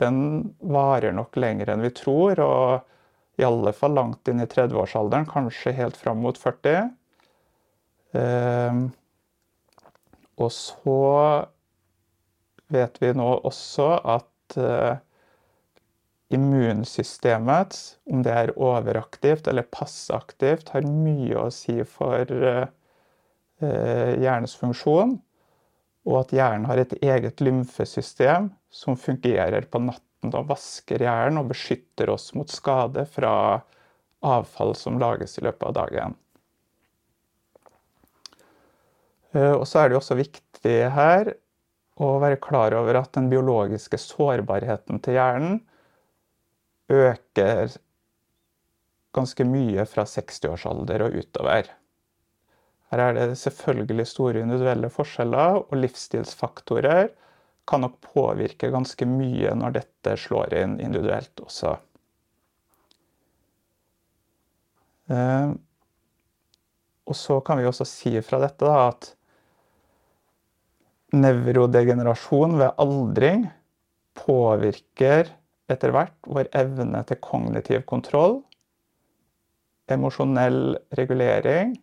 den 0.00 0.18
varer 0.58 1.14
nok 1.14 1.36
lenger 1.36 1.74
enn 1.74 1.84
vi 1.84 1.92
tror. 1.94 2.40
Og 2.40 3.40
i 3.40 3.44
alle 3.44 3.72
fall 3.76 3.96
langt 3.98 4.28
inn 4.30 4.40
i 4.40 4.48
30-årsalderen, 4.48 5.28
kanskje 5.28 5.76
helt 5.76 5.96
fram 6.00 6.24
mot 6.24 6.38
40. 6.40 6.92
Eh, 8.16 8.84
og 10.34 10.50
så 10.54 11.00
vet 12.74 13.00
vi 13.02 13.12
nå 13.16 13.26
også 13.46 13.88
at 14.16 14.56
uh, 14.60 14.96
immunsystemet, 16.34 17.78
om 18.10 18.22
det 18.26 18.32
er 18.34 18.54
overaktivt 18.58 19.48
eller 19.50 19.68
passaktivt, 19.70 20.72
har 20.74 20.88
mye 20.88 21.46
å 21.46 21.50
si 21.54 21.78
for 21.88 22.30
uh, 22.34 22.66
hjernens 23.62 24.56
funksjon. 24.60 25.18
Og 26.04 26.18
at 26.20 26.34
hjernen 26.36 26.66
har 26.68 26.82
et 26.82 26.92
eget 27.00 27.40
lymfesystem 27.40 28.50
som 28.74 28.98
fungerer 29.00 29.64
på 29.70 29.80
natten 29.86 30.34
og 30.34 30.50
vasker 30.50 31.00
hjernen 31.00 31.40
og 31.40 31.48
beskytter 31.54 32.12
oss 32.12 32.34
mot 32.36 32.50
skade 32.52 33.06
fra 33.08 33.62
avfall 34.24 34.74
som 34.76 34.98
lages 35.00 35.38
i 35.38 35.44
løpet 35.46 35.64
av 35.70 35.76
dagen. 35.78 36.18
Og 39.34 39.64
så 39.66 39.80
er 39.80 39.90
det 39.90 39.98
også 39.98 40.16
viktig 40.18 40.76
her 40.94 41.32
og 42.02 42.20
være 42.24 42.40
klar 42.42 42.74
over 42.74 42.98
at 42.98 43.12
den 43.14 43.28
biologiske 43.30 43.98
sårbarheten 44.02 45.00
til 45.04 45.18
hjernen 45.18 45.60
øker 46.90 47.76
ganske 49.14 49.46
mye 49.46 49.84
fra 49.86 50.04
60-årsalder 50.10 51.06
og 51.06 51.18
utover. 51.22 51.70
Her 52.90 53.02
er 53.02 53.14
det 53.16 53.38
selvfølgelig 53.38 54.06
store 54.06 54.42
individuelle 54.42 54.90
forskjeller, 54.90 55.62
og 55.62 55.78
livsstilsfaktorer 55.78 57.08
kan 57.68 57.80
nok 57.80 57.96
påvirke 58.04 58.70
ganske 58.74 59.06
mye 59.08 59.54
når 59.56 59.78
dette 59.78 60.16
slår 60.20 60.54
inn 60.58 60.76
individuelt 60.82 61.40
også. 61.40 61.76
Eh, 65.14 65.54
og 67.04 67.16
så 67.16 67.38
kan 67.44 67.60
vi 67.60 67.68
også 67.68 67.86
si 67.88 68.14
fra 68.24 68.40
dette 68.42 68.68
at 68.68 69.10
nevrodegenerasjon 71.14 72.58
ved 72.60 72.80
aldring 72.82 73.46
påvirker 74.18 75.30
etter 75.70 75.94
hvert 75.94 76.16
vår 76.28 76.50
evne 76.56 77.00
til 77.08 77.20
kognitiv 77.24 77.84
kontroll, 77.88 78.40
emosjonell 79.90 80.76
regulering 80.98 81.74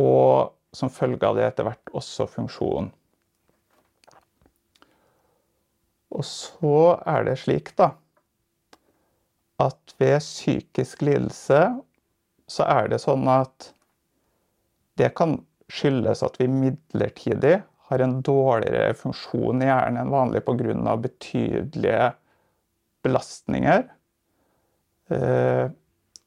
og 0.00 0.54
som 0.76 0.92
følge 0.92 1.24
av 1.26 1.38
det 1.38 1.46
etter 1.48 1.68
hvert 1.68 1.94
også 1.96 2.28
funksjon. 2.30 2.90
Og 6.14 6.24
så 6.24 6.78
er 7.08 7.26
det 7.28 7.36
slik, 7.42 7.74
da, 7.76 7.92
at 9.60 9.94
ved 10.00 10.20
psykisk 10.22 11.02
lidelse 11.04 11.60
så 12.48 12.68
er 12.70 12.88
det 12.92 13.00
sånn 13.02 13.26
at 13.28 13.72
det 14.98 15.10
kan 15.18 15.36
skyldes 15.72 16.22
at 16.24 16.38
vi 16.40 16.48
midlertidig 16.50 17.58
har 17.88 18.04
en 18.04 18.18
dårligere 18.22 18.94
funksjon 18.96 19.62
i 19.64 19.68
hjernen 19.68 20.02
enn 20.02 20.12
vanlig 20.12 20.42
pga. 20.44 20.96
betydelige 21.00 22.10
belastninger. 23.04 23.86
Eh, 25.08 25.70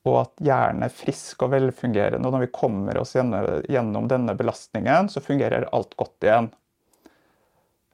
og 0.09 0.15
at 0.23 0.41
hjernen 0.41 0.87
er 0.87 0.95
frisk 0.95 1.43
og 1.45 1.53
velfungerende. 1.53 2.25
Og 2.25 2.33
når 2.33 2.47
vi 2.47 2.53
kommer 2.55 2.97
oss 2.97 3.13
gjennom 3.13 4.07
denne 4.09 4.33
belastningen, 4.37 5.09
så 5.09 5.21
fungerer 5.21 5.69
alt 5.69 5.93
godt 5.99 6.25
igjen. 6.25 6.49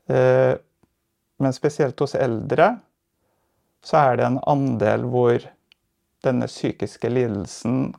Eh, 0.08 0.56
men 1.38 1.54
spesielt 1.54 2.00
hos 2.00 2.16
eldre 2.16 2.78
så 3.84 4.00
er 4.00 4.18
det 4.18 4.26
en 4.26 4.40
andel 4.48 5.04
hvor 5.12 5.44
denne 6.26 6.48
psykiske 6.50 7.12
lidelsen 7.12 7.92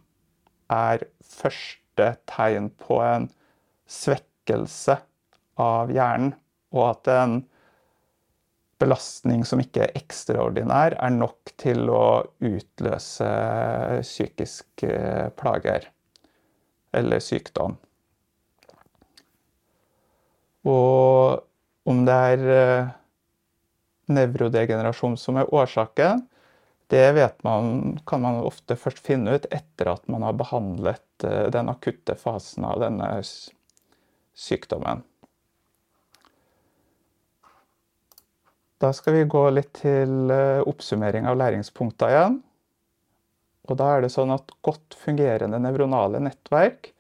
er 0.73 1.05
første 1.25 2.15
tegn 2.29 2.71
på 2.81 2.99
en 3.05 3.29
svekkelse 3.89 4.99
av 5.61 5.93
hjernen, 5.95 6.35
og 6.75 6.85
at 6.93 7.11
en 7.13 7.39
belastning 8.79 9.43
som 9.47 9.61
ikke 9.63 9.87
er 9.87 9.97
ekstraordinær, 9.99 10.95
er 11.03 11.15
nok 11.15 11.53
til 11.59 11.89
å 11.91 12.23
utløse 12.45 13.31
psykiske 14.05 14.93
plager 15.39 15.89
eller 16.95 17.23
sykdom. 17.23 17.77
Og 20.69 21.43
om 21.89 22.05
det 22.07 22.17
er 22.33 22.49
eh, 22.55 22.91
nevrodegenerasjon 24.13 25.17
som 25.21 25.39
er 25.41 25.55
årsaken, 25.55 26.27
det 26.89 27.33
man, 27.45 27.99
kan 28.09 28.23
man 28.25 28.41
ofte 28.49 28.77
først 28.77 29.03
finne 29.05 29.37
ut 29.37 29.47
etter 29.53 29.91
at 29.93 30.07
man 30.09 30.25
har 30.25 30.37
behandlet 30.39 31.25
eh, 31.25 31.49
den 31.53 31.69
akutte 31.73 32.17
fasen 32.17 32.65
av 32.69 32.81
denne 32.85 33.11
sykdommen. 34.39 35.05
Da 38.79 38.93
skal 38.95 39.17
vi 39.17 39.25
gå 39.27 39.43
litt 39.51 39.73
til 39.81 40.31
eh, 40.31 40.61
oppsummering 40.71 41.27
av 41.27 41.39
læringspunkter 41.41 42.13
igjen. 42.13 42.37
Og 43.69 43.79
da 43.81 43.89
er 43.97 44.05
det 44.05 44.13
sånn 44.15 44.31
at 44.33 44.55
godt 44.65 44.95
fungerende 44.97 45.59
nevronale 45.61 46.21
nettverk 46.23 46.93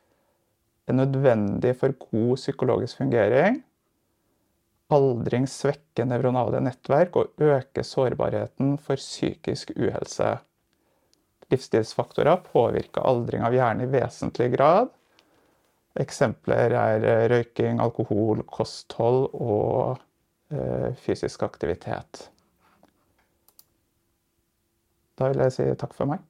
er 0.88 0.98
nødvendig 0.98 1.76
for 1.78 1.94
god 2.02 2.34
psykologisk 2.40 2.98
fungering. 3.00 3.60
Aldring 4.92 5.46
svekker 5.48 6.08
nevronale 6.08 6.60
nettverk 6.64 7.16
og 7.20 7.42
øker 7.44 7.86
sårbarheten 7.86 8.74
for 8.82 9.00
psykisk 9.00 9.70
uhelse. 9.76 10.34
Livsstilsfaktorer 11.52 12.42
påvirker 12.50 13.06
aldring 13.06 13.46
av 13.46 13.54
hjernen 13.56 13.86
i 13.86 13.92
vesentlig 13.92 14.50
grad. 14.56 14.90
Eksempler 15.98 16.74
er 16.74 17.06
eh, 17.06 17.24
røyking, 17.30 17.78
alkohol, 17.84 18.42
kosthold 18.50 19.28
og 19.30 20.02
fysisk 21.04 21.42
aktivitet. 21.44 22.28
Da 25.18 25.28
vil 25.32 25.42
jeg 25.42 25.54
si 25.56 25.66
takk 25.80 25.96
for 25.96 26.08
meg. 26.08 26.22